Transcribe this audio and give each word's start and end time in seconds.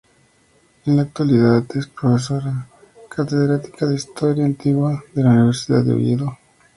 En 0.87 0.95
la 0.95 1.03
actualidad 1.03 1.63
es 1.75 1.85
profesora 1.85 2.67
catedrática 3.07 3.85
de 3.85 3.93
Historia 3.93 4.45
Antigua 4.45 5.03
en 5.15 5.23
la 5.23 5.29
Universidad 5.29 5.83
de 5.83 5.93
Oviedo. 5.93 6.39